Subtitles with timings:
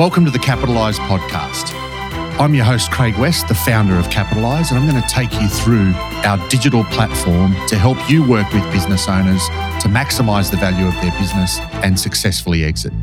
[0.00, 1.74] Welcome to the Capitaliz podcast.
[2.40, 5.46] I'm your host, Craig West, the founder of Capitaliz, and I'm going to take you
[5.46, 5.92] through
[6.24, 9.46] our digital platform to help you work with business owners
[9.82, 12.94] to maximize the value of their business and successfully exit.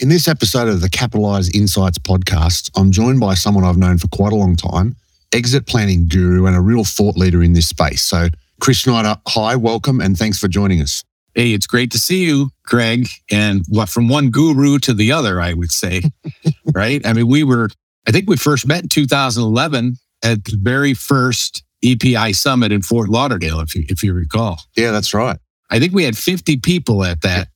[0.00, 4.08] In this episode of the Capitaliz Insights podcast, I'm joined by someone I've known for
[4.08, 4.96] quite a long time,
[5.32, 8.02] exit planning guru and a real thought leader in this space.
[8.02, 8.28] So,
[8.60, 11.04] Chris Snider, hi, welcome, and thanks for joining us.
[11.34, 13.08] Hey, it's great to see you, Greg.
[13.30, 16.02] And what from one guru to the other, I would say,
[16.74, 17.04] right?
[17.06, 17.70] I mean, we were,
[18.06, 23.08] I think we first met in 2011 at the very first EPI summit in Fort
[23.08, 24.60] Lauderdale, if you, if you recall.
[24.76, 25.38] Yeah, that's right.
[25.70, 27.48] I think we had 50 people at that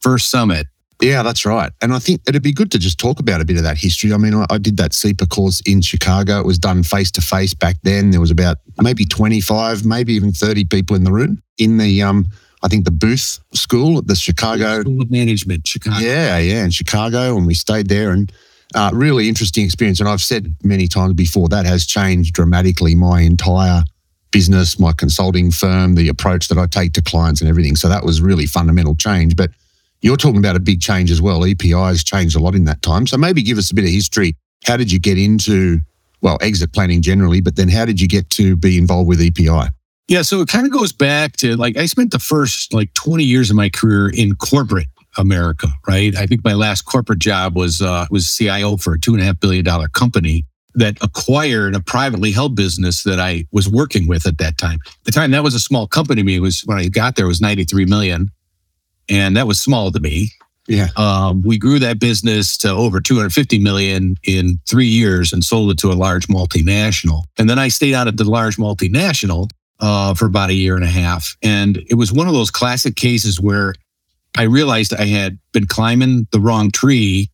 [0.00, 0.66] first summit.
[1.00, 1.72] Yeah, that's right.
[1.82, 4.12] And I think it'd be good to just talk about a bit of that history.
[4.14, 6.40] I mean, I, I did that CEPA course in Chicago.
[6.40, 8.12] It was done face to face back then.
[8.12, 12.26] There was about maybe 25, maybe even 30 people in the room in the, um,
[12.66, 16.04] I think the Booth School at the Chicago School of Management, Chicago.
[16.04, 18.32] Yeah, yeah, in Chicago, and we stayed there, and
[18.74, 20.00] uh, really interesting experience.
[20.00, 23.84] And I've said many times before that has changed dramatically my entire
[24.32, 27.76] business, my consulting firm, the approach that I take to clients, and everything.
[27.76, 29.36] So that was really fundamental change.
[29.36, 29.52] But
[30.00, 31.44] you're talking about a big change as well.
[31.44, 33.06] EPI has changed a lot in that time.
[33.06, 34.34] So maybe give us a bit of history.
[34.64, 35.78] How did you get into
[36.20, 39.68] well exit planning generally, but then how did you get to be involved with EPI?
[40.08, 43.24] Yeah, so it kind of goes back to like I spent the first like 20
[43.24, 46.14] years of my career in corporate America, right?
[46.14, 49.24] I think my last corporate job was uh, was CIO for a two and a
[49.24, 54.26] half billion dollar company that acquired a privately held business that I was working with
[54.26, 54.78] at that time.
[54.86, 56.36] At the time, that was a small company to me.
[56.36, 58.30] It was when I got there it was 93 million,
[59.08, 60.30] and that was small to me.
[60.68, 60.88] Yeah.
[60.96, 65.78] Um, we grew that business to over 250 million in three years and sold it
[65.78, 67.22] to a large multinational.
[67.38, 69.48] And then I stayed out at the large multinational
[69.80, 71.36] uh, for about a year and a half.
[71.42, 73.74] And it was one of those classic cases where
[74.36, 77.30] I realized I had been climbing the wrong tree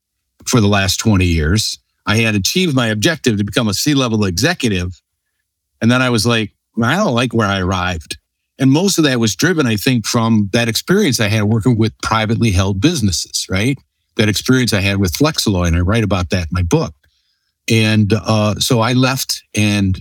[0.47, 1.79] for the last 20 years.
[2.07, 5.01] I had achieved my objective to become a C level executive.
[5.81, 8.19] And then I was like, I don't like where I arrived.
[8.59, 11.93] And most of that was driven, I think, from that experience I had working with
[12.03, 13.79] privately held businesses, right?
[14.17, 16.95] That experience I had with Flexalloy, and I write about that in my book.
[17.71, 20.01] And uh, so I left and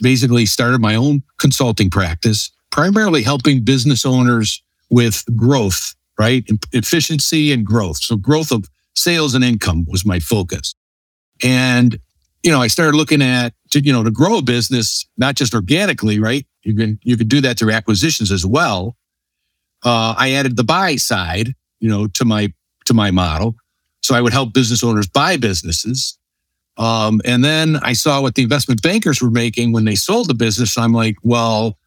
[0.00, 6.44] basically started my own consulting practice, primarily helping business owners with growth, right?
[6.72, 7.98] Efficiency and growth.
[7.98, 10.74] So growth of sales and income was my focus.
[11.42, 11.98] And,
[12.42, 15.54] you know, I started looking at, to, you know, to grow a business, not just
[15.54, 16.46] organically, right?
[16.62, 18.96] You can, you can do that through acquisitions as well.
[19.84, 22.52] Uh, I added the buy side, you know, to my,
[22.86, 23.56] to my model.
[24.02, 26.18] So I would help business owners buy businesses.
[26.76, 30.34] Um, and then I saw what the investment bankers were making when they sold the
[30.34, 30.76] business.
[30.76, 31.78] I'm like, well,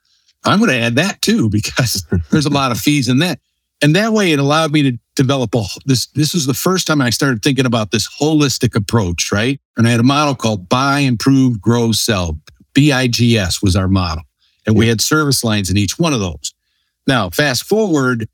[0.46, 3.40] I'm going to add that too because there's a lot of fees in that.
[3.82, 6.08] And that way, it allowed me to develop a this.
[6.08, 9.60] This was the first time I started thinking about this holistic approach, right?
[9.78, 12.40] And I had a model called Buy, Improve, Grow, Sell.
[12.74, 14.24] BIGS was our model,
[14.66, 16.54] and we had service lines in each one of those.
[17.08, 18.28] Now, fast forward,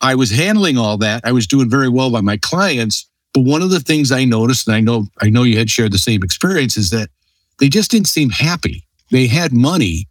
[0.00, 1.22] I was handling all that.
[1.24, 4.68] I was doing very well by my clients, but one of the things I noticed,
[4.68, 7.10] and I know I know you had shared the same experience, is that
[7.58, 8.86] they just didn't seem happy.
[9.10, 10.08] They had money,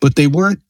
[0.00, 0.60] but they weren't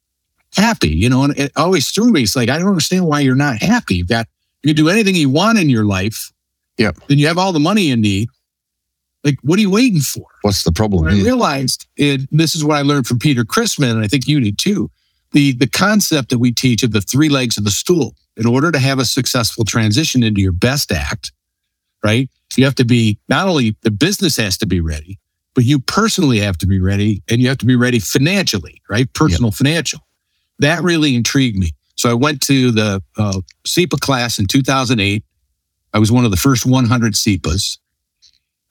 [0.56, 0.90] happy.
[0.90, 2.22] You know, and it always threw me.
[2.22, 3.96] It's like I don't understand why you're not happy.
[3.96, 4.26] You've got
[4.62, 6.32] you can do anything you want in your life.
[6.76, 6.90] Yeah.
[7.08, 8.28] Then you have all the money you need.
[9.24, 10.26] Like, what are you waiting for?
[10.42, 11.06] What's the problem?
[11.06, 14.40] I realized it, this is what I learned from Peter Christman, and I think you
[14.40, 14.90] did too.
[15.32, 18.14] The the concept that we teach of the three legs of the stool.
[18.36, 21.32] In order to have a successful transition into your best act,
[22.06, 22.30] right?
[22.56, 25.18] You have to be not only the business has to be ready,
[25.56, 29.12] but you personally have to be ready and you have to be ready financially, right?
[29.12, 29.54] Personal yep.
[29.54, 30.00] financial.
[30.60, 31.72] That really intrigued me.
[31.96, 35.24] So I went to the uh, CEPA class in 2008.
[35.92, 37.78] I was one of the first 100 CEPAs.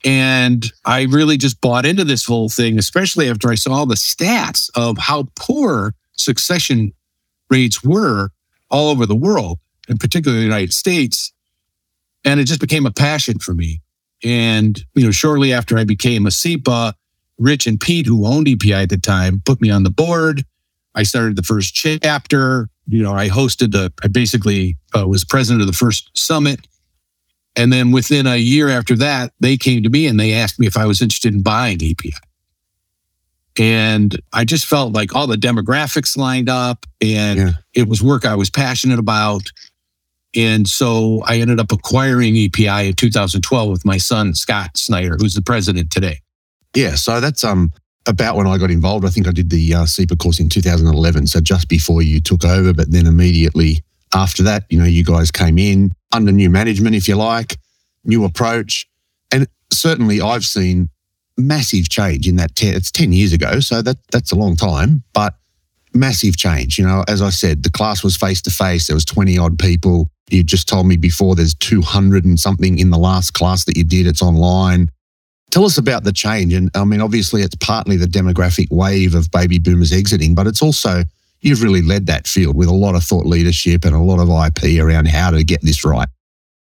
[0.05, 3.95] And I really just bought into this whole thing, especially after I saw all the
[3.95, 6.93] stats of how poor succession
[7.49, 8.29] rates were
[8.71, 9.59] all over the world,
[9.89, 11.33] and particularly the United States
[12.25, 13.81] and it just became a passion for me.
[14.23, 16.93] And, you know, shortly after I became a CEPA,
[17.37, 20.43] Rich and Pete, who owned EPI at the time, put me on the board.
[20.95, 22.69] I started the first chapter.
[22.87, 26.67] You know, I hosted the, I basically uh, was president of the first summit.
[27.55, 30.67] And then within a year after that, they came to me and they asked me
[30.67, 32.13] if I was interested in buying EPI.
[33.57, 37.51] And I just felt like all the demographics lined up and yeah.
[37.73, 39.43] it was work I was passionate about.
[40.35, 45.33] And so I ended up acquiring EPI in 2012 with my son, Scott Snider, who's
[45.33, 46.19] the president today.
[46.75, 46.95] Yeah.
[46.95, 47.71] So that's um
[48.07, 49.05] about when I got involved.
[49.05, 49.85] I think I did the uh,
[50.19, 51.27] course in 2011.
[51.27, 53.83] So just before you took over, but then immediately
[54.13, 57.57] after that, you know, you guys came in under new management, if you like.
[58.03, 58.87] new approach.
[59.31, 60.89] And certainly I've seen
[61.37, 62.51] massive change in that.
[62.61, 65.35] It's 10 years ago, so that that's a long time, but
[65.95, 66.77] massive change.
[66.77, 68.87] You know, as I said, the class was face to face.
[68.87, 70.09] There was 20 odd people.
[70.29, 73.83] You just told me before there's 200 and something in the last class that you
[73.83, 74.07] did.
[74.07, 74.89] It's online.
[75.51, 76.53] Tell us about the change.
[76.53, 80.61] And I mean, obviously, it's partly the demographic wave of baby boomers exiting, but it's
[80.61, 81.03] also
[81.41, 84.29] you've really led that field with a lot of thought leadership and a lot of
[84.29, 86.09] IP around how to get this right.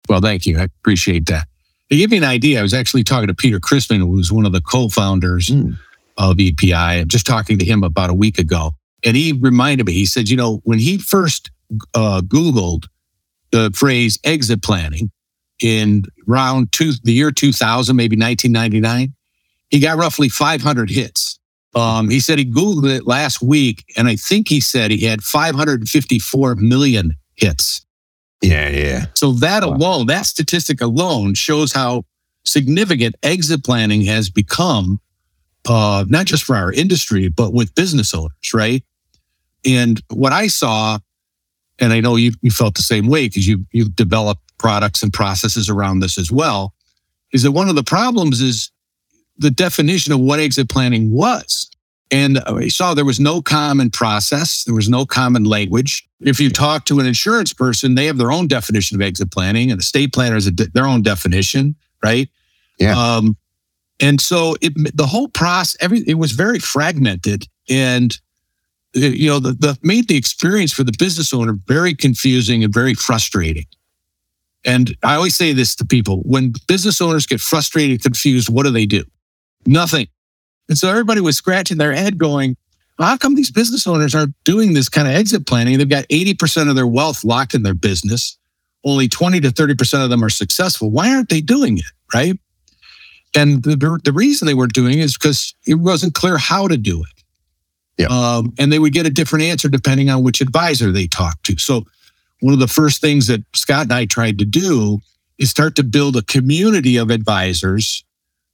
[0.08, 0.58] Well, thank you.
[0.58, 1.46] I appreciate that.
[1.90, 4.46] To give you an idea, I was actually talking to Peter Christman, who was one
[4.46, 5.76] of the co-founders mm.
[6.16, 8.72] of EPI, just talking to him about a week ago.
[9.04, 11.50] And he reminded me, he said, you know, when he first
[11.94, 12.86] uh, Googled
[13.50, 15.10] the phrase exit planning
[15.60, 19.14] in around two, the year 2000, maybe 1999,
[19.70, 21.38] he got roughly 500 hits.
[21.74, 25.22] Um, he said he Googled it last week, and I think he said he had
[25.22, 27.86] 554 million hits.
[28.42, 29.06] Yeah, yeah.
[29.14, 29.76] So that wow.
[29.76, 32.04] alone, that statistic alone shows how
[32.44, 35.00] significant exit planning has become,
[35.68, 38.82] uh, not just for our industry, but with business owners, right?
[39.64, 40.98] And what I saw,
[41.78, 45.12] and I know you, you felt the same way because you you've developed products and
[45.12, 46.74] processes around this as well,
[47.32, 48.70] is that one of the problems is
[49.38, 51.70] the definition of what exit planning was.
[52.10, 56.06] And I saw there was no common process, there was no common language.
[56.20, 59.70] If you talk to an insurance person, they have their own definition of exit planning,
[59.70, 62.28] and the state planner has de- their own definition, right?
[62.78, 62.98] Yeah.
[62.98, 63.36] Um,
[64.00, 68.18] and so it, the whole process, every it was very fragmented, and
[68.94, 72.94] you know, the, the made the experience for the business owner very confusing and very
[72.94, 73.66] frustrating.
[74.64, 78.70] And I always say this to people when business owners get frustrated, confused, what do
[78.70, 79.04] they do?
[79.66, 80.08] Nothing.
[80.68, 82.56] And so everybody was scratching their head going,
[82.98, 85.78] how come these business owners aren't doing this kind of exit planning?
[85.78, 88.38] They've got 80% of their wealth locked in their business.
[88.84, 90.90] Only 20 to 30% of them are successful.
[90.90, 91.84] Why aren't they doing it?
[92.12, 92.38] Right.
[93.34, 96.76] And the, the reason they weren't doing it is because it wasn't clear how to
[96.76, 97.19] do it.
[98.00, 98.06] Yeah.
[98.06, 101.58] Um, and they would get a different answer depending on which advisor they talked to.
[101.58, 101.84] So,
[102.40, 105.00] one of the first things that Scott and I tried to do
[105.38, 108.02] is start to build a community of advisors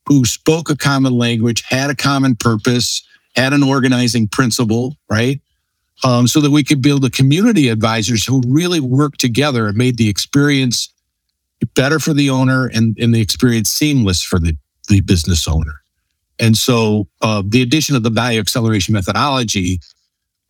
[0.06, 3.06] who spoke a common language, had a common purpose,
[3.36, 5.40] had an organizing principle, right?
[6.04, 9.76] Um, so that we could build a community of advisors who really worked together and
[9.76, 10.92] made the experience
[11.74, 14.56] better for the owner and, and the experience seamless for the,
[14.88, 15.82] the business owner.
[16.38, 19.80] And so uh, the addition of the value acceleration methodology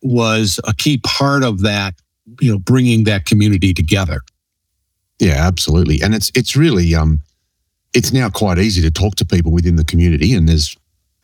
[0.01, 1.95] was a key part of that,
[2.41, 4.21] you know, bringing that community together.
[5.19, 6.01] Yeah, absolutely.
[6.01, 7.19] And it's it's really um
[7.93, 10.75] it's now quite easy to talk to people within the community and there's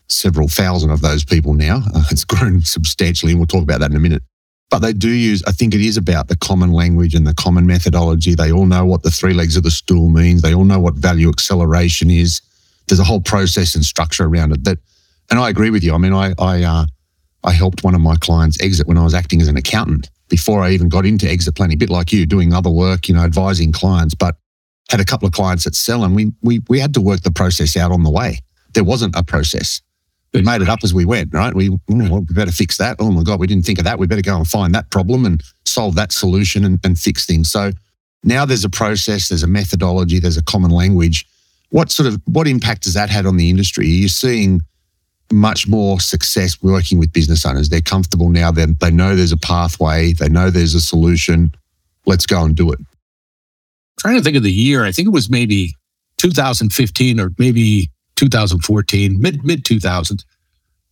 [0.09, 1.81] several thousand of those people now.
[1.95, 4.23] Uh, it's grown substantially and we'll talk about that in a minute.
[4.71, 7.67] But they do use I think it is about the common language and the common
[7.67, 8.33] methodology.
[8.33, 10.41] They all know what the three legs of the stool means.
[10.41, 12.41] They all know what value acceleration is
[12.87, 14.77] there's a whole process and structure around it that,
[15.29, 15.93] and I agree with you.
[15.93, 16.85] I mean, I, I, uh,
[17.43, 20.61] I helped one of my clients exit when I was acting as an accountant before
[20.61, 23.21] I even got into exit planning, a bit like you, doing other work, you know,
[23.21, 24.35] advising clients, but
[24.89, 27.31] had a couple of clients that sell and we, we, we had to work the
[27.31, 28.39] process out on the way.
[28.73, 29.81] There wasn't a process.
[30.33, 31.53] We made it up as we went, right?
[31.53, 32.97] We, oh, we better fix that.
[32.99, 33.99] Oh my God, we didn't think of that.
[33.99, 37.51] We better go and find that problem and solve that solution and, and fix things.
[37.51, 37.71] So
[38.23, 41.27] now there's a process, there's a methodology, there's a common language
[41.73, 43.85] what sort of what impact has that had on the industry?
[43.85, 44.61] Are you seeing
[45.31, 47.69] much more success working with business owners?
[47.69, 48.51] They're comfortable now.
[48.51, 50.13] They they know there's a pathway.
[50.13, 51.51] They know there's a solution.
[52.05, 52.77] Let's go and do it.
[52.79, 52.85] I'm
[53.97, 54.85] trying to think of the year.
[54.85, 55.75] I think it was maybe
[56.17, 60.23] 2015 or maybe 2014, mid mid 2000s.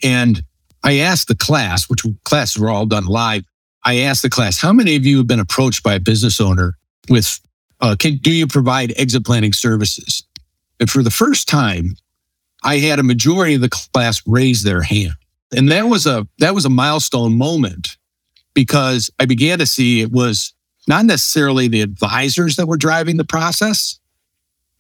[0.02, 0.44] And
[0.84, 3.44] I asked the class, which classes were all done live.
[3.86, 6.76] I asked the class, how many of you have been approached by a business owner
[7.08, 7.40] with,
[7.82, 10.24] uh, can, do you provide exit planning services?
[10.82, 11.96] And for the first time,
[12.64, 15.14] I had a majority of the class raise their hand.
[15.56, 17.98] And that was a that was a milestone moment
[18.54, 20.54] because I began to see it was
[20.88, 24.00] not necessarily the advisors that were driving the process,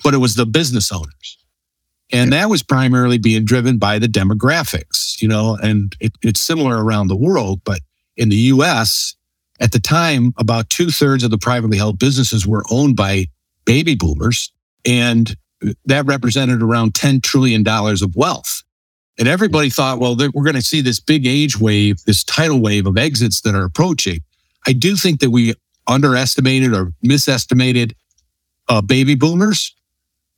[0.03, 1.37] but it was the business owners.
[2.11, 6.83] And that was primarily being driven by the demographics, you know, and it, it's similar
[6.83, 7.79] around the world, but
[8.17, 9.15] in the US,
[9.59, 13.27] at the time, about two thirds of the privately held businesses were owned by
[13.65, 14.51] baby boomers.
[14.83, 15.37] And
[15.85, 18.63] that represented around $10 trillion of wealth.
[19.17, 22.87] And everybody thought, well, we're going to see this big age wave, this tidal wave
[22.87, 24.19] of exits that are approaching.
[24.65, 25.53] I do think that we
[25.87, 27.95] underestimated or misestimated
[28.69, 29.75] uh, baby boomers,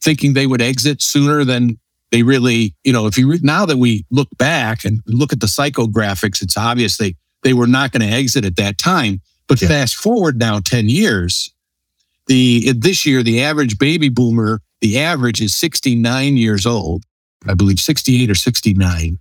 [0.01, 1.79] thinking they would exit sooner than
[2.11, 5.39] they really, you know, if you re- now that we look back and look at
[5.39, 9.21] the psychographics, it's obvious they, they were not going to exit at that time.
[9.47, 9.67] But yeah.
[9.67, 11.53] fast forward now 10 years,
[12.27, 17.05] the this year, the average baby boomer the average is 69 years old.
[17.47, 19.17] I believe 68 or 69.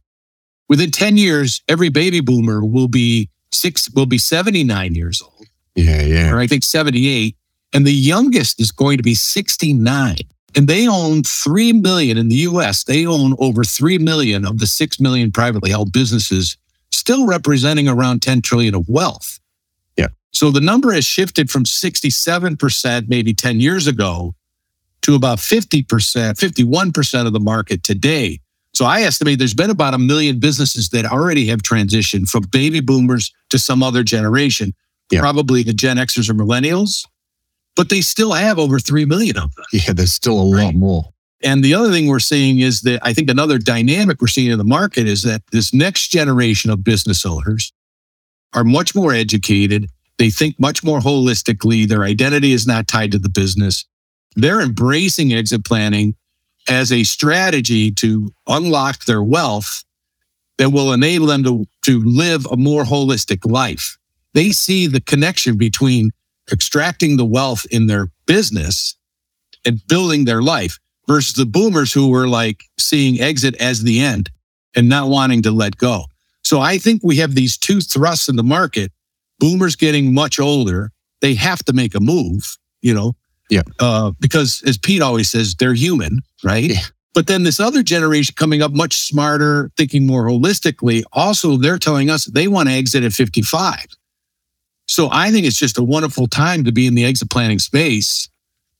[0.68, 5.46] Within 10 years, every baby boomer will be six, will be 79 years old.
[5.76, 6.32] Yeah, yeah.
[6.32, 7.36] Or I think 78.
[7.72, 10.16] And the youngest is going to be 69.
[10.56, 12.82] And they own 3 million in the US.
[12.82, 16.56] They own over 3 million of the 6 million privately held businesses,
[16.90, 19.38] still representing around 10 trillion of wealth.
[19.96, 20.08] Yeah.
[20.32, 24.34] So the number has shifted from 67% maybe 10 years ago
[25.02, 28.40] to about 50%, 51% of the market today.
[28.74, 32.80] So I estimate there's been about a million businesses that already have transitioned from baby
[32.80, 34.72] boomers to some other generation,
[35.10, 35.20] Yeah.
[35.20, 37.04] probably the Gen Xers or millennials,
[37.76, 39.64] but they still have over 3 million of them.
[39.72, 41.04] Yeah, there's still a lot more.
[41.44, 44.58] And the other thing we're seeing is that I think another dynamic we're seeing in
[44.58, 47.72] the market is that this next generation of business owners
[48.54, 49.88] are much more educated.
[50.18, 51.88] They think much more holistically.
[51.88, 53.84] Their identity is not tied to the business.
[54.36, 56.14] They're embracing exit planning
[56.68, 59.84] as a strategy to unlock their wealth
[60.58, 63.98] that will enable them to, to live a more holistic life.
[64.34, 66.10] They see the connection between
[66.50, 68.96] extracting the wealth in their business
[69.64, 74.30] and building their life versus the boomers who were like seeing exit as the end
[74.74, 76.04] and not wanting to let go.
[76.44, 78.92] So I think we have these two thrusts in the market.
[79.38, 83.14] Boomers getting much older, they have to make a move, you know?
[83.52, 83.62] Yeah.
[83.78, 86.70] Uh, because as Pete always says, they're human, right?
[86.70, 86.80] Yeah.
[87.14, 92.08] But then this other generation coming up much smarter, thinking more holistically, also they're telling
[92.08, 93.84] us they want to exit at 55.
[94.88, 98.30] So I think it's just a wonderful time to be in the exit planning space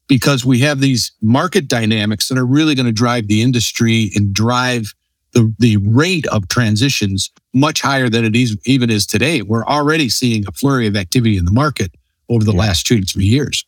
[0.08, 4.32] because we have these market dynamics that are really going to drive the industry and
[4.32, 4.94] drive
[5.32, 9.42] the, the rate of transitions much higher than it is, even is today.
[9.42, 11.94] We're already seeing a flurry of activity in the market
[12.30, 12.60] over the Yeah.
[12.60, 13.64] last two to three years.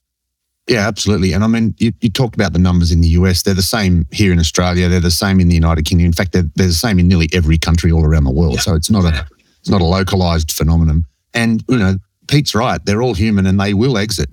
[0.67, 1.33] Yeah, absolutely.
[1.33, 3.43] And I mean, you, you talked about the numbers in the US.
[3.43, 4.89] They're the same here in Australia.
[4.89, 6.07] They're the same in the United Kingdom.
[6.07, 8.55] In fact, they're, they're the same in nearly every country all around the world.
[8.55, 8.61] Yeah.
[8.61, 9.27] So it's not a
[9.61, 11.05] it's not a localized phenomenon.
[11.35, 11.97] And you know,
[12.29, 12.85] Pete's right.
[12.85, 14.31] They're all human, and they will exit.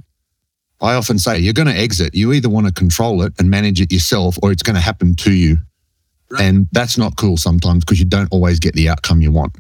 [0.82, 2.16] I often say you're going to exit.
[2.16, 5.16] You either want to control it and manage it yourself, or it's going to happen
[5.18, 5.58] to you.
[6.32, 6.44] Right.
[6.44, 9.58] And that's not cool sometimes because you don't always get the outcome you want.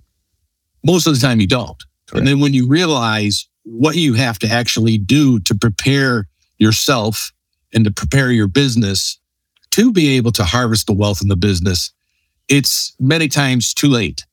[0.85, 1.81] Most of the time you don't.
[2.07, 2.19] Correct.
[2.19, 6.27] And then when you realize what you have to actually do to prepare
[6.61, 7.33] yourself
[7.73, 9.17] and to prepare your business
[9.71, 11.91] to be able to harvest the wealth in the business,
[12.47, 14.25] it's many times too late.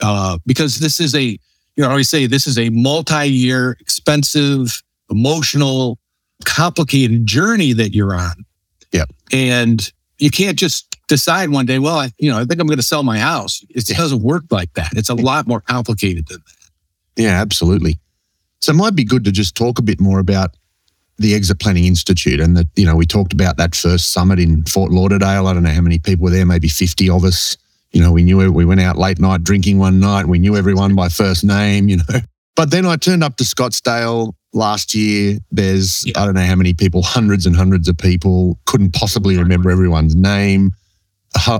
[0.00, 1.38] Uh, because this is a, you
[1.76, 5.98] know, I always say this is a multi-year, expensive, emotional,
[6.44, 8.44] complicated journey that you're on.
[8.92, 9.10] Yep.
[9.32, 12.78] And you can't just decide one day, well, I, you know, I think I'm going
[12.78, 13.64] to sell my house.
[13.70, 14.92] It doesn't work like that.
[14.96, 17.22] It's a lot more complicated than that.
[17.22, 17.98] Yeah, absolutely.
[18.60, 20.56] So it might be good to just talk a bit more about
[21.18, 24.64] the Exit Planning Institute and that, you know, we talked about that first summit in
[24.64, 25.46] Fort Lauderdale.
[25.46, 27.56] I don't know how many people were there, maybe 50 of us.
[27.90, 28.50] You know, we knew it.
[28.50, 30.26] We went out late night drinking one night.
[30.26, 32.20] We knew everyone by first name, you know.
[32.56, 35.38] But then I turned up to Scottsdale last year.
[35.52, 36.20] There's, Yeah.
[36.20, 40.16] I don't know how many people, hundreds and hundreds of people, couldn't possibly remember everyone's
[40.16, 40.72] name.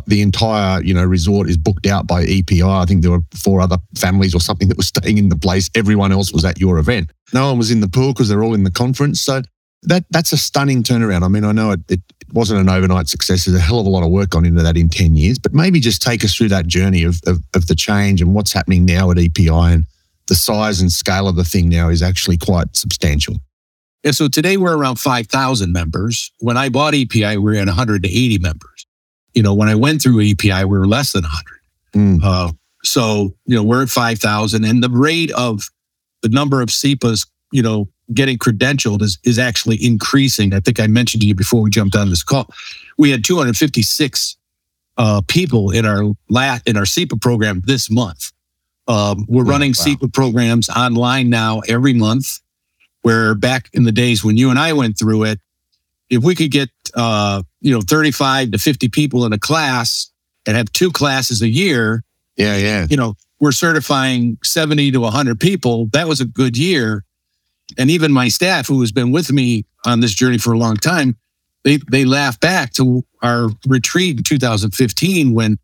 [0.06, 2.62] The entire, you know, resort is booked out by EPI.
[2.62, 5.68] I think there were four other families or something that was staying in the place.
[5.74, 7.12] Everyone else was at your event.
[7.32, 9.20] No one was in the pool because they're all in the conference.
[9.20, 9.42] So
[9.82, 11.22] that that's a stunning turnaround.
[11.22, 12.00] I mean, I know it, it
[12.32, 13.44] wasn't an overnight success.
[13.44, 15.54] There's a hell of a lot of work gone into that in 10 years, but
[15.54, 18.84] maybe just take us through that journey of, of, of the change and what's happening
[18.84, 19.84] now at EPI and
[20.26, 23.36] the size and scale of the thing now is actually quite substantial.
[24.04, 26.30] And so today we're around 5,000 members.
[26.38, 28.86] When I bought EPI, we were at 180 members.
[29.38, 31.60] You know, when I went through EPI, we were less than 100.
[31.94, 32.24] Mm.
[32.24, 32.52] Uh,
[32.82, 35.62] so, you know, we're at 5,000 and the rate of
[36.22, 40.52] the number of CEPAs, you know, getting credentialed is, is actually increasing.
[40.54, 42.52] I think I mentioned to you before we jumped on this call.
[42.98, 44.36] We had 256
[44.96, 48.32] uh, people in our lat in our CEPA program this month.
[48.88, 49.84] Um, we're running wow.
[49.84, 52.40] CEPA programs online now every month.
[53.02, 55.38] Where back in the days when you and I went through it,
[56.10, 60.10] if we could get uh, you know 35 to 50 people in a class
[60.46, 62.04] and have two classes a year,
[62.36, 62.86] Yeah, yeah.
[62.88, 65.86] you know, we're certifying 70 to 100 people.
[65.92, 67.04] That was a good year.
[67.76, 70.76] And even my staff, who has been with me on this journey for a long
[70.76, 71.16] time,
[71.64, 75.58] they, they laugh back to our retreat in 2015 when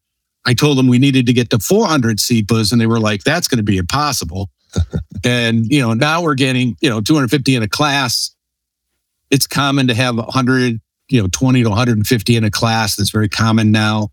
[0.44, 2.72] I told them we needed to get to 400 CEPAs.
[2.72, 4.50] And they were like, that's going to be impossible.
[5.24, 8.34] and, you know, now we're getting, you know, 250 in a class.
[9.30, 12.96] It's common to have 100, you know, 20 to 150 in a class.
[12.96, 14.10] That's very common now.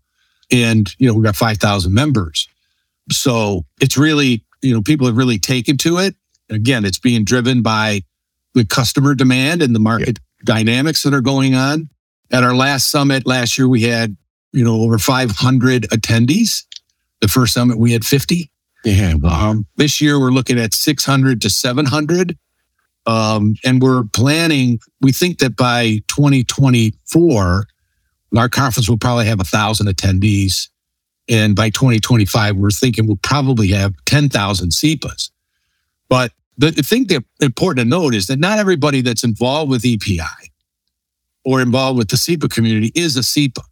[0.50, 2.48] And, you know, we've got 5,000 members.
[3.10, 6.14] So it's really, you know, people have really taken to it.
[6.50, 8.02] Again, it's being driven by
[8.54, 11.88] the customer demand and the market dynamics that are going on.
[12.30, 14.16] At our last summit last year, we had,
[14.52, 16.64] you know, over 500 attendees.
[17.20, 18.50] The first summit, we had 50.
[18.84, 19.14] Yeah.
[19.14, 19.50] Wow.
[19.50, 22.36] Um, this year, we're looking at 600 to 700.
[23.06, 27.66] Um, and we're planning, we think that by 2024,
[28.36, 30.68] our conference will probably have a thousand attendees.
[31.28, 35.30] And by 2025, we're thinking we'll probably have 10,000 CEPAs.
[36.08, 39.84] But the, the thing that's important to note is that not everybody that's involved with
[39.84, 40.20] EPI
[41.44, 43.62] or involved with the CEPA community is a CEPA.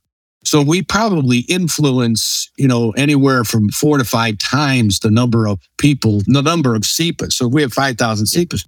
[0.45, 5.61] So we probably influence, you know, anywhere from four to five times the number of
[5.77, 7.33] people, the number of CEPAs.
[7.33, 8.67] So if we have 5,000 CEPAs,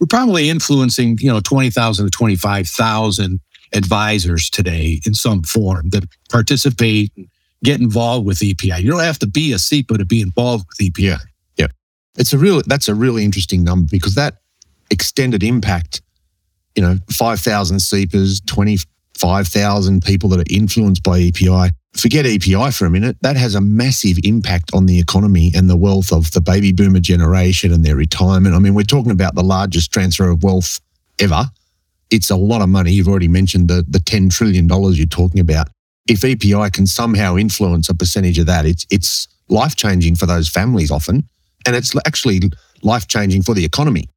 [0.00, 3.40] we're probably influencing, you know, 20,000 to 25,000
[3.72, 7.28] advisors today in some form that participate, and
[7.62, 8.80] get involved with EPI.
[8.82, 11.02] You don't have to be a CEPA to be involved with EPI.
[11.04, 11.18] Yeah.
[11.56, 11.66] Yeah.
[12.16, 14.38] It's a real, that's a really interesting number because that
[14.90, 16.00] extended impact,
[16.74, 21.70] you know, 5,000 CEPAs, 25,000 people that are influenced by EPI.
[21.94, 23.16] Forget EPI for a minute.
[23.22, 27.00] That has a massive impact on the economy and the wealth of the baby boomer
[27.00, 28.54] generation and their retirement.
[28.54, 30.80] I mean, we're talking about the largest transfer of wealth
[31.18, 31.50] ever.
[32.10, 32.92] It's a lot of money.
[32.92, 35.68] You've already mentioned the, the $10 trillion you're talking about.
[36.08, 40.48] If EPI can somehow influence a percentage of that, it's, it's life changing for those
[40.48, 41.28] families often.
[41.66, 42.40] And it's actually
[42.82, 44.08] life changing for the economy.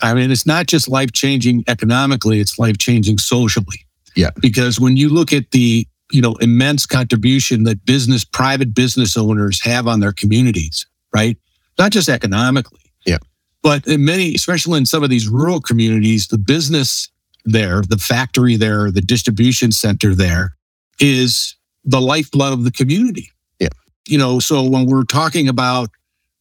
[0.00, 3.86] I mean, it's not just life changing economically, it's life changing socially.
[4.16, 4.30] Yeah.
[4.40, 9.60] Because when you look at the, you know, immense contribution that business, private business owners
[9.62, 11.36] have on their communities, right?
[11.78, 12.80] Not just economically.
[13.06, 13.18] Yeah.
[13.62, 17.08] But in many, especially in some of these rural communities, the business
[17.44, 20.56] there, the factory there, the distribution center there
[20.98, 23.30] is the lifeblood of the community.
[23.58, 23.68] Yeah.
[24.06, 25.90] You know, so when we're talking about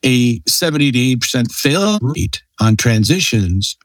[0.04, 3.78] a 70 to 80% fail rate on transitions,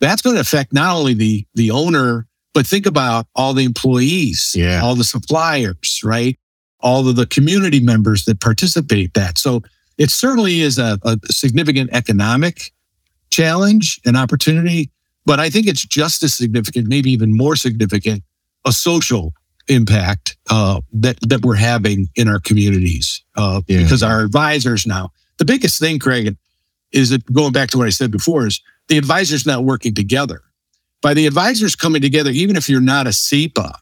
[0.00, 4.52] that's going to affect not only the the owner, but think about all the employees,
[4.56, 4.80] Yeah.
[4.82, 6.38] all the suppliers, right?
[6.80, 9.36] All of the community members that participate that.
[9.38, 9.62] So
[9.98, 12.72] it certainly is a, a significant economic
[13.30, 14.90] challenge and opportunity,
[15.26, 18.22] but I think it's just as significant, maybe even more significant,
[18.64, 19.32] a social
[19.68, 23.82] impact uh, that that we're having in our communities uh, Yeah.
[23.82, 25.10] because our advisors now.
[25.38, 26.36] The biggest thing, Craig,
[26.92, 30.42] is that going back to what I said before, is the advisors not working together.
[31.04, 33.74] By the advisors coming together, even if you're not a CEPA,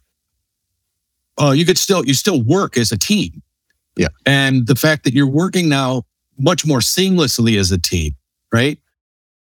[1.41, 3.43] uh, you could still you still work as a team.
[3.97, 4.09] Yeah.
[4.27, 6.03] And the fact that you're working now
[6.37, 8.17] much more seamlessly as a team,
[8.53, 8.77] right?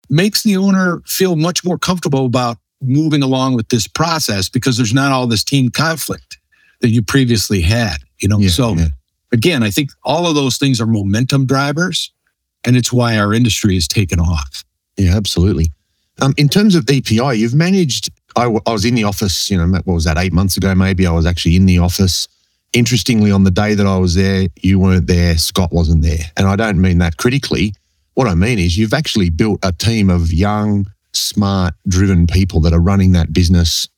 [0.08, 4.94] Makes the owner feel much more comfortable about moving along with this process because there's
[4.94, 6.38] not all this team conflict
[6.82, 8.38] that you previously had, you know?
[8.38, 8.88] Yeah, so yeah.
[9.32, 12.12] again, I think all of those things are momentum drivers
[12.62, 14.62] and it's why our industry is taken off.
[14.96, 15.72] Yeah, absolutely.
[16.20, 18.10] Um, in terms of EPI, you've managed.
[18.36, 20.74] I, w- I was in the office, you know, what was that, eight months ago,
[20.74, 21.06] maybe?
[21.06, 22.28] I was actually in the office.
[22.72, 26.30] Interestingly, on the day that I was there, you weren't there, Scott wasn't there.
[26.36, 27.74] And I don't mean that critically.
[28.14, 32.72] What I mean is you've actually built a team of young, smart, driven people that
[32.72, 33.88] are running that business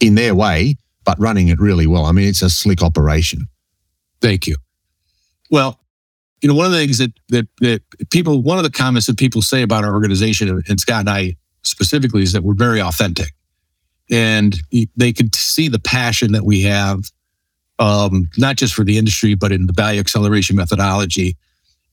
[0.00, 2.04] in their way, but running it really well.
[2.04, 3.46] I mean, it's a slick operation.
[4.20, 4.56] Thank you.
[5.50, 5.80] Well,
[6.42, 9.18] you know, one of the things that that that people, one of the comments that
[9.18, 13.34] people say about our organization, and Scott and I specifically, is that we're very authentic,
[14.10, 14.56] and
[14.96, 17.10] they could see the passion that we have,
[17.78, 21.36] um, not just for the industry, but in the value acceleration methodology.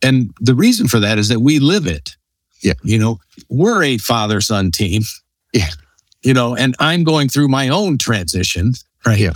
[0.01, 2.15] And the reason for that is that we live it.
[2.62, 2.73] Yeah.
[2.83, 5.03] You know, we're a father son team.
[5.53, 5.69] Yeah.
[6.23, 8.73] You know, and I'm going through my own transition,
[9.05, 9.19] right?
[9.19, 9.33] Yeah.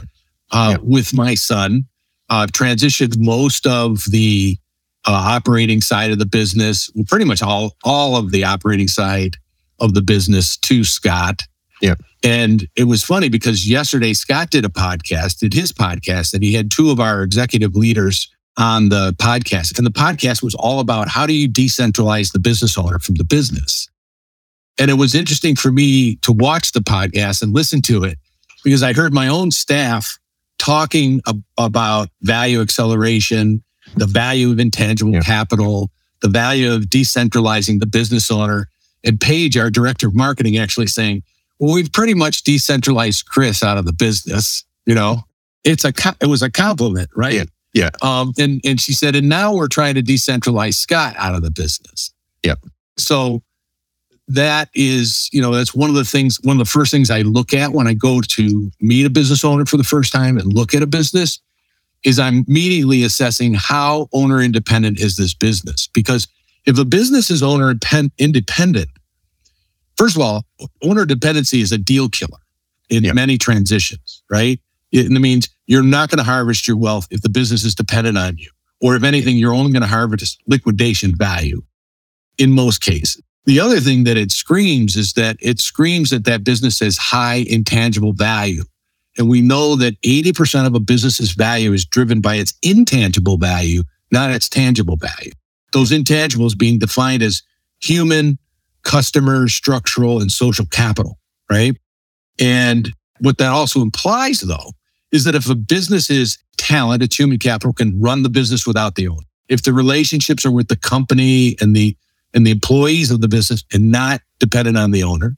[0.52, 0.78] Uh, Yeah.
[0.82, 1.86] With my son,
[2.30, 4.58] I've transitioned most of the
[5.06, 9.38] uh, operating side of the business, pretty much all all of the operating side
[9.80, 11.44] of the business to Scott.
[11.82, 11.96] Yeah.
[12.24, 16.54] And it was funny because yesterday Scott did a podcast, did his podcast, and he
[16.54, 19.78] had two of our executive leaders on the podcast.
[19.78, 23.24] And the podcast was all about how do you decentralize the business owner from the
[23.24, 23.88] business.
[24.80, 28.18] And it was interesting for me to watch the podcast and listen to it
[28.64, 30.18] because I heard my own staff
[30.58, 33.64] talking ab- about value acceleration,
[33.96, 35.22] the value of intangible Yeah.
[35.22, 38.70] capital, the value of decentralizing the business owner.
[39.04, 41.24] And Paige, our director of marketing, actually saying,
[41.60, 44.64] well, we've pretty much decentralized Chris out of the business.
[44.86, 45.24] You know,
[45.64, 47.34] it's a, it was a compliment, right?
[47.34, 47.44] Yeah.
[47.74, 47.90] Yeah.
[48.02, 51.52] Um, and, and she said, and now we're trying to decentralize Scott out of the
[51.52, 52.12] business.
[52.44, 52.60] Yep.
[52.98, 53.44] So
[54.30, 57.22] that is, you know, that's one of the things, one of the first things I
[57.22, 60.52] look at when I go to meet a business owner for the first time and
[60.52, 61.40] look at a business
[62.04, 65.88] is I'm immediately assessing how owner independent is this business?
[65.88, 66.28] Because
[66.68, 67.74] if a business is owner
[68.20, 68.90] independent,
[69.96, 70.46] first of all,
[70.84, 72.40] owner dependency is a deal killer
[72.90, 73.14] in Yeah.
[73.14, 74.60] many transitions, right?
[74.92, 78.38] It means you're not going to harvest your wealth if the business is dependent on
[78.38, 78.50] you.
[78.80, 81.64] Or if anything, you're only going to harvest liquidation value
[82.38, 83.22] in most cases.
[83.46, 87.46] The other thing that it screams is that it screams that that business has high
[87.48, 88.64] intangible value.
[89.18, 93.84] And we know that 80% of a business's value is driven by its intangible value,
[94.12, 95.32] not its tangible value.
[95.78, 97.44] Those intangibles being defined as
[97.80, 98.40] human,
[98.82, 101.20] customer, structural, and social capital,
[101.52, 101.78] right?
[102.40, 104.72] And what that also implies, though,
[105.12, 108.96] is that if a business is talent, its human capital can run the business without
[108.96, 109.28] the owner.
[109.50, 111.96] If the relationships are with the company and the
[112.34, 115.38] and the employees of the business and not dependent on the owner,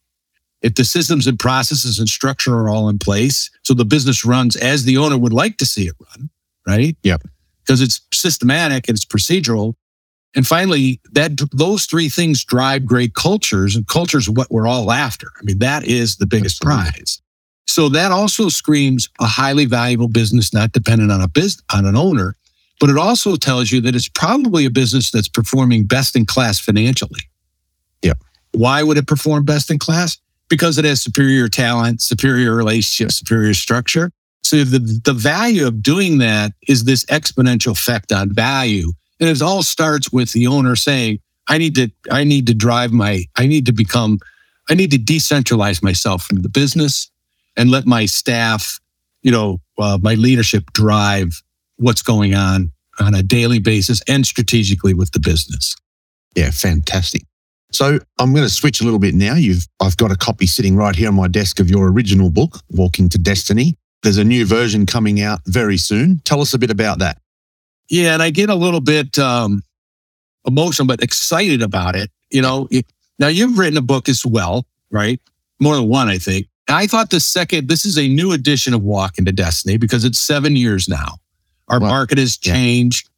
[0.61, 4.55] if the systems and processes and structure are all in place, so the business runs
[4.55, 6.29] as the owner would like to see it run,
[6.65, 6.95] right?
[7.03, 7.23] Yep.
[7.59, 9.73] Because it's systematic and it's procedural.
[10.35, 15.31] And finally, that those three things drive great cultures, and cultures what we're all after.
[15.39, 16.91] I mean, that is the biggest Absolutely.
[16.91, 17.21] prize.
[17.67, 21.95] So that also screams a highly valuable business, not dependent on a business on an
[21.95, 22.35] owner,
[22.79, 26.59] but it also tells you that it's probably a business that's performing best in class
[26.59, 27.21] financially.
[28.01, 28.13] Yeah.
[28.53, 30.17] Why would it perform best in class?
[30.49, 34.11] Because it has superior talent, superior relationships, superior structure.
[34.43, 38.93] So the, the value of doing that is this exponential effect on value.
[39.19, 42.91] And it all starts with the owner saying, I need to, I need to drive
[42.91, 44.19] my, I need to become,
[44.69, 47.09] I need to decentralize myself from the business
[47.57, 48.79] and let my staff,
[49.21, 51.41] you know, uh, my leadership drive
[51.77, 55.75] what's going on on a daily basis and strategically with the business.
[56.35, 57.23] Yeah, fantastic.
[57.71, 59.35] So I'm going to switch a little bit now.
[59.35, 62.59] You've I've got a copy sitting right here on my desk of your original book,
[62.69, 63.75] Walking to Destiny.
[64.01, 66.21] There's a new version coming out very soon.
[66.23, 67.21] Tell us a bit about that.
[67.89, 69.63] Yeah, and I get a little bit um,
[70.45, 72.11] emotional, but excited about it.
[72.29, 72.67] You know,
[73.17, 75.19] now you've written a book as well, right?
[75.59, 76.47] More than one, I think.
[76.69, 80.19] I thought the second, this is a new edition of Walking to Destiny because it's
[80.19, 81.17] seven years now.
[81.67, 83.09] Our market has changed.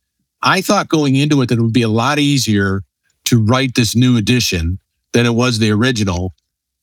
[0.44, 0.52] Yeah.
[0.52, 2.84] I thought going into it that it would be a lot easier
[3.26, 4.80] to write this new edition
[5.14, 6.34] than it was the original.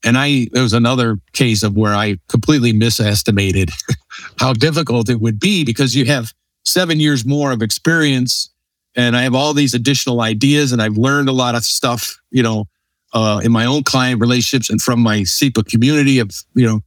[0.04, 3.70] And I, there was another case of where I completely misestimated
[4.38, 6.32] how difficult it would be because you have
[6.68, 8.50] seven years more of experience
[8.98, 12.42] and I have all these additional ideas and I've learned a lot of stuff, you
[12.42, 12.66] know,
[13.14, 16.18] uh, in my own client relationships and from my CEPA community.
[16.18, 16.80] Of you know,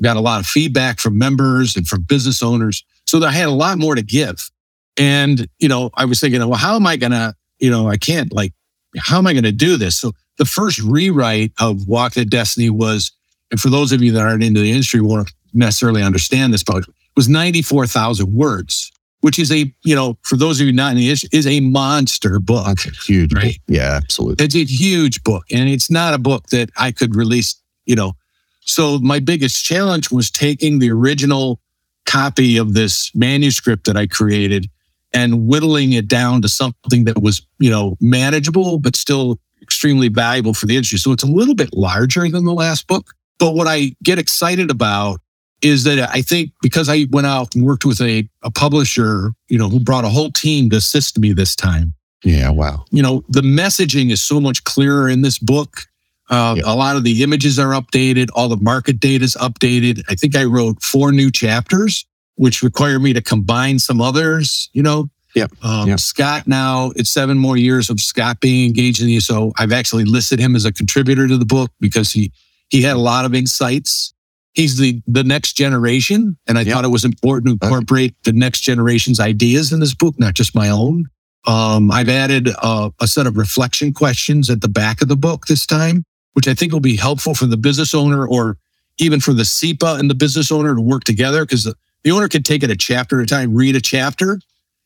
[0.00, 2.84] got a lot of feedback from members and from business owners.
[3.04, 4.48] So I had a lot more to give.
[4.96, 7.34] And you know, I was thinking, well, how am I gonna?
[7.58, 8.52] You know, I can't like,
[8.96, 9.96] how am I gonna do this?
[9.96, 13.10] So the first rewrite of Walk to Destiny was,
[13.50, 16.84] and for those of you that aren't into the industry won't necessarily understand this, but
[16.84, 18.92] it was ninety four thousand words
[19.26, 21.58] which is a, you know, for those of you not in the issue, is a
[21.58, 22.64] monster book.
[22.64, 23.54] That's a huge right?
[23.54, 23.76] book.
[23.76, 24.44] Yeah, absolutely.
[24.44, 25.42] It's a huge book.
[25.50, 28.12] And it's not a book that I could release, you know.
[28.60, 31.58] So my biggest challenge was taking the original
[32.04, 34.70] copy of this manuscript that I created
[35.12, 40.54] and whittling it down to something that was, you know, manageable, but still extremely valuable
[40.54, 41.00] for the industry.
[41.00, 43.12] So it's a little bit larger than the last book.
[43.40, 45.20] But what I get excited about
[45.66, 49.58] is that I think because I went out and worked with a, a publisher, you
[49.58, 51.94] know, who brought a whole team to assist me this time.
[52.24, 52.84] Yeah, wow.
[52.90, 55.82] You know, the messaging is so much clearer in this book.
[56.28, 60.02] Uh, A lot of the images are updated, all the market data is updated.
[60.08, 64.82] I think I wrote four new chapters, which require me to combine some others, you
[64.82, 65.08] know.
[65.36, 65.52] Yep.
[65.62, 65.98] Um.
[65.98, 70.04] Scott now, it's seven more years of Scott being engaged in the so I've actually
[70.04, 72.32] listed him as a contributor to the book because he
[72.70, 74.14] he had a lot of insights
[74.56, 76.74] he's the the next generation, and I yep.
[76.74, 78.32] thought it was important to incorporate okay.
[78.32, 81.08] the next generation's ideas in this book, not just my own.
[81.46, 85.46] Um, I've added uh, a set of reflection questions at the back of the book
[85.46, 88.56] this time, which I think will be helpful for the business owner or
[88.98, 92.28] even for the CEPA and the business owner to work together because the, the owner
[92.28, 94.40] can take it a chapter at a time, read a chapter,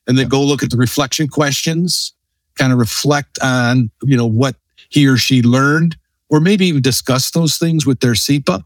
[0.05, 2.13] and then go look at the reflection questions,
[2.55, 4.55] kind of reflect on you know what
[4.89, 5.97] he or she learned,
[6.29, 8.63] or maybe even discuss those things with their CEPA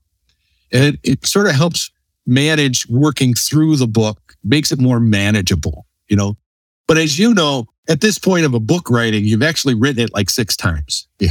[0.72, 1.92] it, it sort of helps
[2.26, 6.38] manage working through the book, makes it more manageable, you know.
[6.88, 10.14] But as you know, at this point of a book writing, you've actually written it
[10.14, 11.08] like six times.
[11.20, 11.30] Yeah.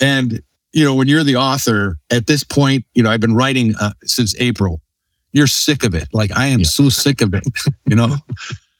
[0.00, 3.74] And, you know, when you're the author at this point, you know, I've been writing
[3.80, 4.80] uh, since April.
[5.32, 6.08] You're sick of it.
[6.12, 6.66] Like I am yeah.
[6.66, 7.46] so sick of it,
[7.86, 8.16] you know.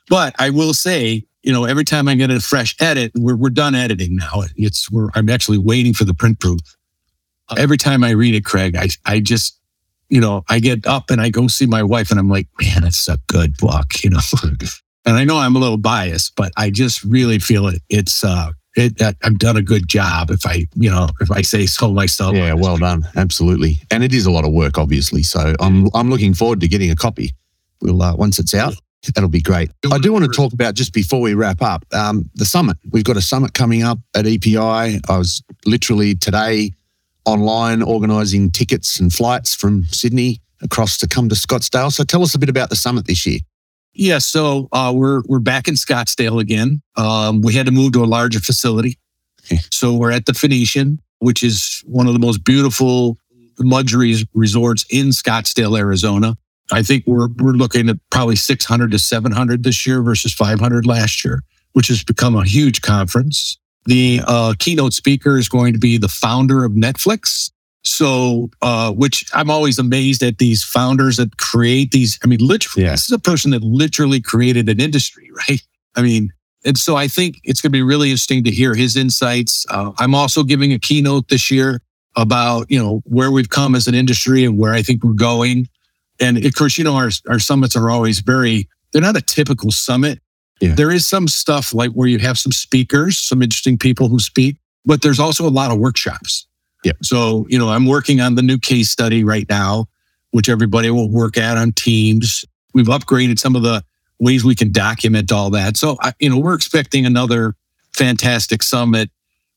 [0.09, 3.51] but I will say, you know, every time I get a fresh edit, we're, we're
[3.51, 4.43] done editing now.
[4.57, 6.61] It's we're I'm actually waiting for the print proof.
[7.57, 9.59] Every time I read it, Craig, I I just
[10.13, 12.85] you know, I get up and I go see my wife and I'm like, man,
[12.85, 14.21] it's a good book, you know.
[15.07, 17.81] and I know I'm a little biased, but I just really feel it.
[17.89, 21.65] It's, uh, it, I've done a good job if I, you know, if I say
[21.65, 22.35] so myself.
[22.35, 23.05] Yeah, well done.
[23.17, 23.79] Absolutely.
[23.91, 25.23] And it is a lot of work, obviously.
[25.23, 27.31] So I'm, I'm looking forward to getting a copy.
[27.81, 28.75] We'll uh, once it's out,
[29.15, 29.71] that'll be great.
[29.91, 32.77] I do want to talk about just before we wrap up um, the summit.
[32.91, 34.59] We've got a summit coming up at EPI.
[34.59, 36.73] I was literally today
[37.25, 41.93] online organising tickets and flights from Sydney across to come to Scottsdale.
[41.93, 43.41] So tell us a bit about the summit this year.
[43.95, 46.81] Yeah, so uh, we're we're back in Scottsdale again.
[46.97, 48.99] Um, we had to move to a larger facility,
[49.71, 53.19] so we're at the Phoenician, which is one of the most beautiful
[53.59, 56.37] luxury resorts in Scottsdale, Arizona.
[56.71, 61.23] I think we're we're looking at probably 600 to 700 this year versus 500 last
[61.23, 63.59] year, which has become a huge conference.
[63.87, 67.51] The uh, keynote speaker is going to be the founder of Netflix.
[67.85, 72.19] So, uh, which I'm always amazed at these founders that create these.
[72.23, 72.93] I mean, literally, yeah.
[72.93, 75.61] this is a person that literally created an industry, right?
[75.97, 76.33] I mean,
[76.65, 79.67] and so I think it's going to be really interesting to hear his insights.
[79.69, 81.81] Uh, I'm also giving a keynote this year
[82.17, 85.69] about, you know, where we've come as an industry and where I think we're going.
[86.21, 89.71] And of course, you know, our, our summits are always very, they're not a typical
[89.73, 90.21] summit.
[90.63, 90.77] Yeah.
[90.77, 94.59] There is some stuff like where you have some speakers, some interesting people who speak,
[94.87, 96.47] but there's also a lot of workshops.
[96.85, 96.93] Yeah.
[97.03, 99.87] So, you know, I'm working on the new case study right now,
[100.31, 102.45] which everybody will work at on Teams.
[102.75, 103.83] We've upgraded some of the
[104.21, 105.77] ways we can document all that.
[105.77, 107.57] So, you know, we're expecting another
[107.93, 109.11] fantastic summit.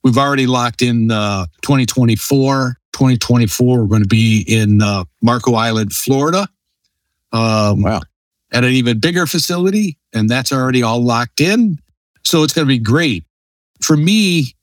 [0.03, 2.77] We've already locked in uh, 2024.
[2.93, 6.47] 2024, we're going to be in uh, Marco Island, Florida.
[7.31, 8.01] Um, wow
[8.55, 11.77] at an even bigger facility, and that's already all locked in.
[12.23, 13.25] So it's going to be great.
[13.81, 14.55] For me,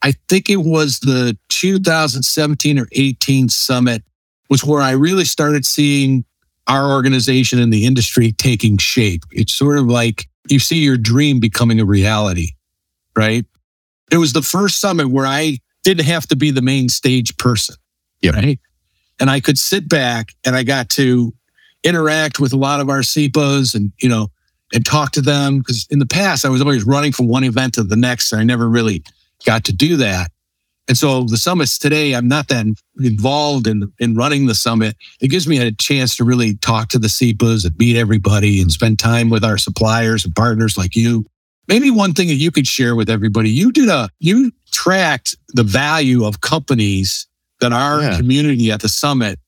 [0.00, 4.04] I think it was the 2017 or 18 summit
[4.48, 6.24] was where I really started seeing
[6.68, 9.24] our organization and the industry taking shape.
[9.32, 12.50] It's sort of like you see your dream becoming a reality,
[13.16, 13.44] right?
[14.12, 17.74] It was the first summit where I didn't have to be the main stage person.
[18.20, 18.34] Yep.
[18.34, 18.60] Right.
[19.18, 21.34] And I could sit back and I got to
[21.84, 24.28] interact with a lot of our CEPAs and, you know,
[24.72, 25.58] and talk to them.
[25.58, 28.40] Because in the past, I was always running from one event to the next, and
[28.40, 29.02] I never really
[29.44, 30.30] got to do that.
[30.88, 32.66] And so the summits today, I'm not that
[32.98, 34.96] involved in, in running the summit.
[35.20, 38.70] It gives me a chance to really talk to the CEPAs and meet everybody and
[38.70, 41.24] spend time with our suppliers and partners like you.
[41.68, 45.62] Maybe one thing that you could share with everybody, you did a, you tracked the
[45.62, 47.28] value of companies
[47.60, 48.16] that our yeah.
[48.16, 49.38] community at the summit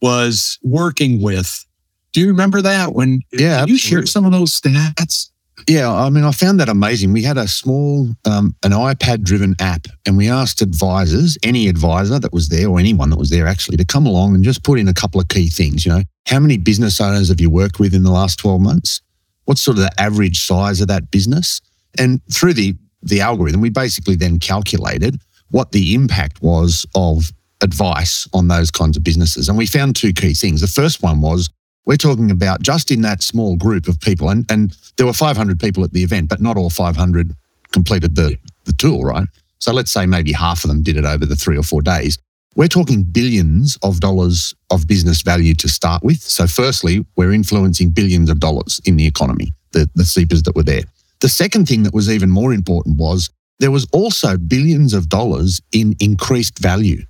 [0.00, 1.64] was working with.
[2.12, 5.30] Do you remember that when yeah, you shared some of those stats?
[5.66, 7.12] Yeah, I mean, I found that amazing.
[7.12, 12.18] We had a small, um, an iPad driven app, and we asked advisors, any advisor
[12.18, 14.78] that was there or anyone that was there actually, to come along and just put
[14.78, 15.84] in a couple of key things.
[15.84, 19.02] You know, how many business owners have you worked with in the last 12 months?
[19.44, 21.60] What's sort of the average size of that business?
[21.98, 27.32] And through the, the algorithm, we basically then calculated what the impact was of
[27.62, 29.48] advice on those kinds of businesses.
[29.48, 30.60] And we found two key things.
[30.60, 31.50] The first one was
[31.86, 35.58] we're talking about just in that small group of people, and, and there were 500
[35.58, 37.34] people at the event, but not all 500
[37.72, 39.26] completed the, the tool, right?
[39.58, 42.18] So let's say maybe half of them did it over the three or four days.
[42.56, 46.20] We're talking billions of dollars of business value to start with.
[46.20, 50.62] So, firstly, we're influencing billions of dollars in the economy, the, the CEPAs that were
[50.62, 50.82] there.
[51.20, 55.60] The second thing that was even more important was there was also billions of dollars
[55.72, 57.04] in increased value.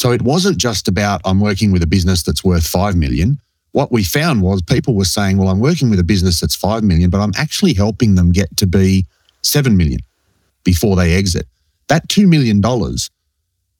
[0.00, 3.38] So it wasn't just about I'm working with a business that's worth 5 million.
[3.72, 6.82] What we found was people were saying, well, I'm working with a business that's 5
[6.82, 9.04] million, but I'm actually helping them get to be
[9.42, 10.00] 7 million
[10.64, 11.46] before they exit.
[11.88, 12.62] That $2 million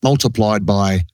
[0.02, 1.06] multiplied by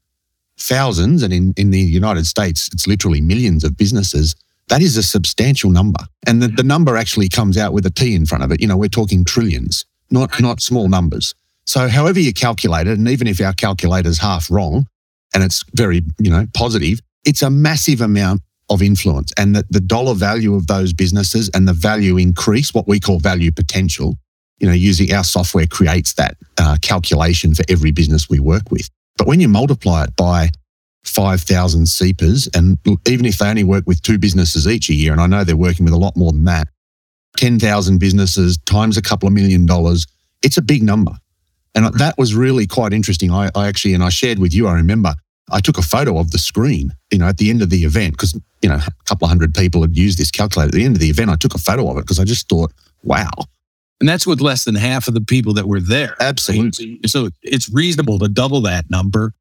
[0.58, 4.34] thousands, and in, in the United States, it's literally millions of businesses.
[4.70, 6.00] That is a substantial number.
[6.26, 8.60] And the, the number actually comes out with a T in front of it.
[8.60, 11.32] You know, we're talking trillions, not, not small numbers.
[11.64, 14.88] So, however you calculate it, and even if our calculator's half wrong
[15.36, 19.34] and it's very, you know, positive, it's a massive amount of influence.
[19.36, 23.18] And that the dollar value of those businesses and the value increase, what we call
[23.18, 24.16] value potential,
[24.60, 28.88] you know, using our software creates that uh, calculation for every business we work with.
[29.18, 30.48] But when you multiply it by
[31.04, 35.20] 5,000 CEPAs, and even if they only work with two businesses each a year, and
[35.20, 36.68] I know they're working with a lot more than that,
[37.36, 40.06] 10,000 businesses times a couple of million dollars,
[40.42, 41.12] it's a big number.
[41.74, 43.30] And that was really quite interesting.
[43.30, 45.14] I, I actually, and I shared with you, I remember
[45.50, 48.14] I took a photo of the screen, you know, at the end of the event,
[48.14, 50.68] because, you know, a couple of hundred people had used this calculator.
[50.68, 52.48] At the end of the event, I took a photo of it because I just
[52.48, 53.30] thought, wow.
[54.00, 56.16] And that's with less than half of the people that were there.
[56.20, 57.00] Absolutely.
[57.06, 59.32] So it's reasonable to double that number.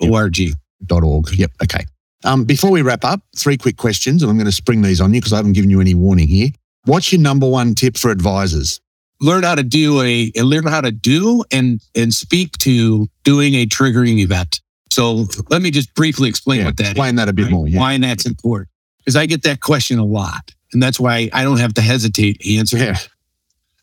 [0.00, 0.12] Yep.
[0.12, 0.54] O-R-G.
[0.90, 1.32] org.
[1.32, 1.50] Yep.
[1.64, 1.84] Okay.
[2.24, 5.14] Um, before we wrap up, three quick questions, and I'm going to spring these on
[5.14, 6.50] you because I haven't given you any warning here.
[6.84, 8.80] What's your number one tip for advisors?
[9.20, 13.66] Learn how to do a learn how to do and and speak to doing a
[13.66, 14.60] triggering event.
[14.90, 16.90] So let me just briefly explain Yeah, what that is.
[16.90, 17.52] explain that a bit right?
[17.52, 17.68] more.
[17.68, 17.78] Yeah.
[17.80, 18.68] Why that's important.
[18.98, 20.50] Because I get that question a lot.
[20.72, 23.08] And that's why I don't have to hesitate to answer it.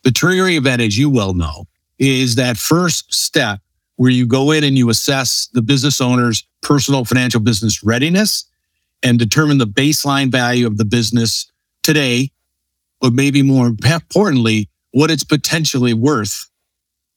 [0.04, 1.66] The triggering event, as you well know,
[1.98, 3.60] is that first step
[3.96, 8.46] where you go in and you assess the business owner's personal financial business readiness
[9.02, 12.30] and determine the baseline value of the business today,
[13.00, 16.50] but maybe more importantly, what it's potentially worth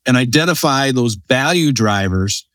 [0.07, 2.47] and identify those value drivers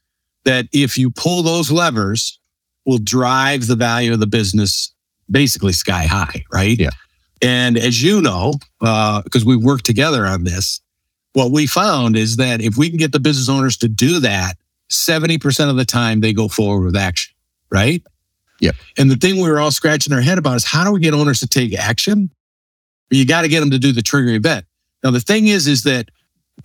[0.45, 2.39] that if you pull those levers
[2.85, 4.93] will drive the value of the business
[5.31, 6.79] basically sky high, right?
[6.79, 6.89] Yeah.
[7.41, 10.81] And as you know, uh, because we worked together on this,
[11.33, 14.55] what we found is that if we can get the business owners to do that,
[14.91, 17.33] 70% of the time they go forward with action,
[17.69, 18.03] right?
[18.59, 18.75] Yep.
[18.97, 21.13] And the thing we were all scratching our head about is how do we get
[21.13, 22.29] owners to take action?
[23.09, 24.65] You got to get them to do the trigger event.
[25.03, 26.09] Now, the thing is, is that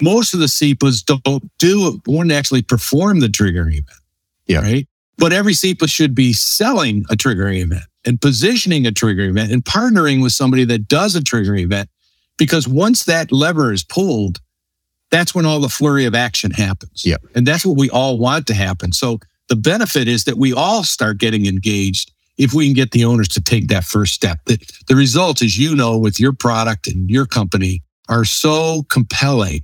[0.01, 4.01] most of the CEPAs don't do, won't actually perform the triggering event.
[4.47, 4.61] Yeah.
[4.61, 4.89] Right.
[5.17, 9.65] But every CEPA should be selling a triggering event and positioning a triggering event and
[9.65, 11.91] partnering with somebody that does a triggering event.
[12.37, 14.41] Because once that lever is pulled,
[15.11, 17.05] that's when all the flurry of action happens.
[17.05, 17.17] Yeah.
[17.35, 18.93] And that's what we all want to happen.
[18.93, 23.05] So the benefit is that we all start getting engaged if we can get the
[23.05, 24.39] owners to take that first step.
[24.45, 29.63] The, the results, as you know, with your product and your company are so compelling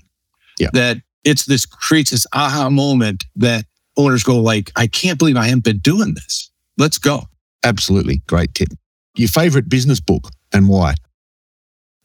[0.59, 0.69] Yeah.
[0.73, 3.65] that it's this creates this aha moment that
[3.97, 6.51] owners go like, I can't believe I haven't been doing this.
[6.79, 7.25] Let's go.
[7.65, 8.23] Absolutely.
[8.27, 8.69] Great tip.
[9.17, 10.95] Your favorite business book and why?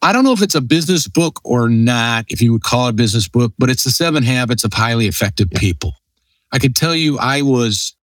[0.02, 2.92] I don't know if it's a business book or not, if you would call it
[2.92, 5.60] a business book, but it's the seven habits of highly effective Yeah.
[5.60, 5.94] people.
[6.52, 7.96] I can tell you I was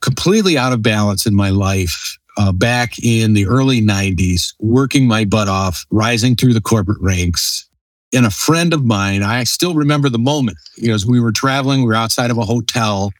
[0.00, 5.24] completely out of balance in my life uh, back in the early 90s, working my
[5.24, 7.68] butt off, rising through the corporate ranks.
[8.12, 11.32] And a friend of mine, I still remember the moment, you know, as we were
[11.32, 13.12] traveling, we were outside of a hotel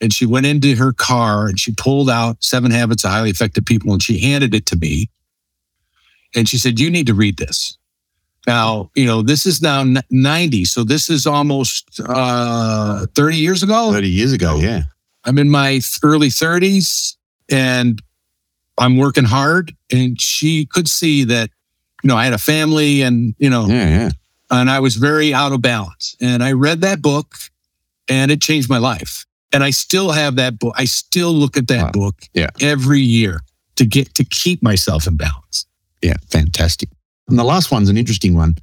[0.00, 3.64] and she went into her car and she pulled out Seven Habits of Highly Effective
[3.64, 5.08] People and she handed it to me.
[6.34, 7.78] And she said, You need to read this.
[8.46, 10.66] Now, you know, this is now 90.
[10.66, 13.92] So this is almost uh, 30 years ago.
[13.92, 14.56] 30 years ago.
[14.56, 14.82] Yeah.
[15.24, 17.16] I'm in my early 30s
[17.50, 18.02] and
[18.76, 19.74] I'm working hard.
[19.90, 21.48] And she could see that,
[22.02, 23.88] you know, I had a family and, you know, Yeah.
[23.88, 24.10] Yeah.
[24.60, 26.16] And I was very out of balance.
[26.20, 27.36] And I read that book
[28.08, 29.24] and it changed my life.
[29.52, 30.74] And I still have that book.
[30.76, 31.90] I still look at that Wow.
[31.92, 32.48] book Yeah.
[32.60, 33.42] every year
[33.76, 35.66] to get to keep myself in balance.
[36.02, 36.16] Yeah.
[36.30, 36.88] Fantastic.
[37.28, 38.56] And the last one's an interesting one.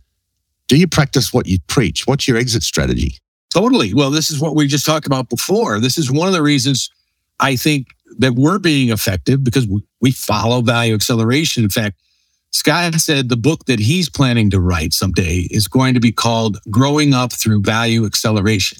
[0.67, 2.05] Do you practice what you preach?
[2.07, 3.17] What's your exit strategy?
[3.53, 3.93] Totally.
[3.93, 5.79] Well, this is what we just talked about before.
[5.79, 6.89] This is one of the reasons
[7.39, 7.87] I think
[8.19, 11.63] that we're being effective because we, we follow value acceleration.
[11.63, 11.97] In fact,
[12.51, 16.57] Scott said the book that he's planning to write someday is going to be called
[16.69, 18.79] Growing Up Through Value Acceleration.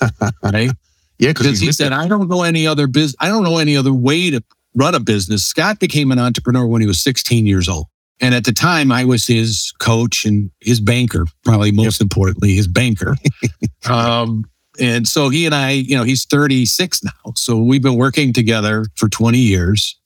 [0.42, 0.70] right?
[1.18, 1.28] Yeah.
[1.28, 3.14] Because he said, I don't know any other business.
[3.20, 4.42] I don't know any other way to
[4.74, 5.44] run a business.
[5.44, 7.86] Scott became an entrepreneur when he was 16 years old.
[8.20, 12.68] And at the time, I was his coach and his banker, probably most importantly, his
[12.68, 13.16] banker.
[13.88, 14.44] um,
[14.80, 17.32] and so he and I, you know, he's 36 now.
[17.36, 19.98] So we've been working together for 20 years.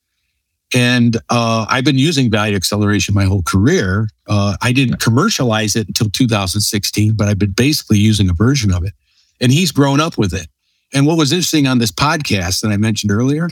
[0.75, 4.09] And uh, I've been using value acceleration my whole career.
[4.27, 8.83] Uh, I didn't commercialize it until 2016, but I've been basically using a version of
[8.83, 8.93] it.
[9.39, 10.47] And he's grown up with it.
[10.93, 13.49] And what was interesting on this podcast that I mentioned earlier,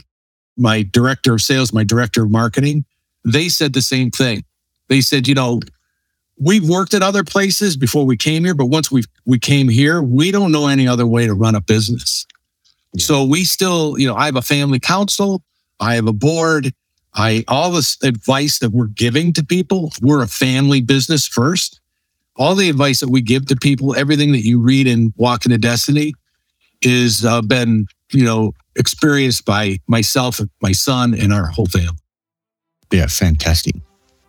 [0.56, 2.84] my director of sales, my director of marketing,
[3.24, 4.44] they said the same thing.
[4.88, 5.60] They said, you know,
[6.38, 10.02] we've worked at other places before we came here, but once we we came here,
[10.02, 12.26] we don't know any other way to run a business.
[12.92, 13.04] Yeah.
[13.04, 15.42] So we still, you know, I have a family council,
[15.80, 16.72] I have a board,
[17.16, 21.80] I all this advice that we're giving to people, we're a family business first.
[22.36, 25.58] All the advice that we give to people, everything that you read in Walking to
[25.58, 26.12] Destiny,
[26.82, 31.96] is uh, been you know experienced by myself, my son, and our whole family.
[32.92, 33.74] Yeah, fantastic.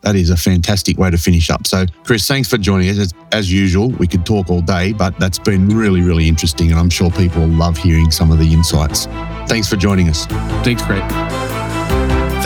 [0.01, 1.67] That is a fantastic way to finish up.
[1.67, 2.97] So, Chris, thanks for joining us.
[2.97, 6.71] As, as, usual, we could talk all day, but that's been really, really interesting.
[6.71, 9.07] And I'm sure people will love hearing some of the insights.
[9.47, 10.25] Thanks for joining us.
[10.63, 11.03] Thanks, Craig.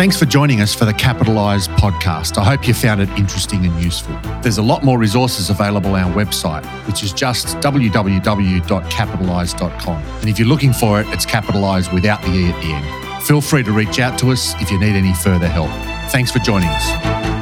[0.02, 2.40] Thanks for joining us for the Capitaliz podcast.
[2.40, 4.18] I hope you found it interesting and useful.
[4.42, 10.02] There's a lot more resources available on our website, which is just www.capitaliz.com.
[10.02, 13.24] And if you're looking for it, it's capitalize without the E at the end.
[13.26, 15.70] Feel free to reach out to us if you need any further help.
[16.10, 17.41] Thanks for joining us.